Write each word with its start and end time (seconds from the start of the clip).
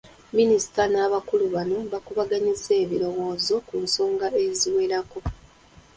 Minisita 0.37 0.81
n'abakulu 0.91 1.45
bano 1.55 1.77
baakubaganyizza 1.91 2.71
ebirowoozo 2.83 3.55
ku 3.67 3.75
nsonga 3.83 4.27
eziwerako 4.43 5.19